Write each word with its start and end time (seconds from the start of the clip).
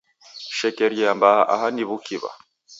Shekeria 0.57 1.11
mbaa 1.17 1.41
aha 1.53 1.67
ni 1.75 1.83
w'ukiw'a. 1.87 2.31